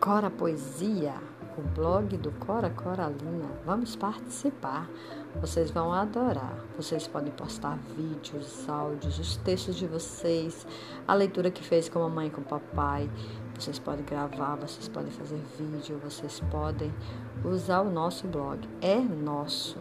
[0.00, 1.12] Cora Poesia,
[1.58, 3.50] o blog do Cora Coralina.
[3.66, 4.88] Vamos participar.
[5.38, 6.64] Vocês vão adorar.
[6.74, 10.66] Vocês podem postar vídeos, áudios, os textos de vocês,
[11.06, 13.10] a leitura que fez com a mãe e com o papai.
[13.58, 16.90] Vocês podem gravar, vocês podem fazer vídeo, vocês podem
[17.44, 18.66] usar o nosso blog.
[18.80, 19.76] É nosso.